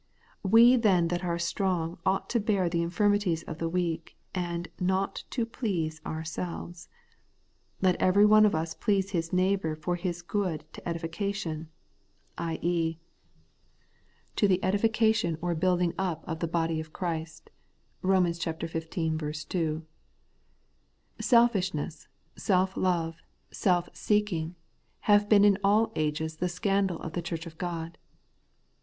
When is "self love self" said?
22.35-23.87